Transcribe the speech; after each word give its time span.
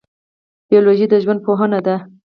بیولوژي 0.69 1.05
د 1.09 1.13
ژوند 1.23 1.39
پوهنه 1.45 1.79
ده 1.85 1.95